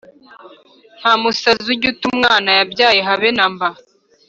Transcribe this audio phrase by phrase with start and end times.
[0.99, 3.67] nta musazi ujya uta umwna yabyaye habe namba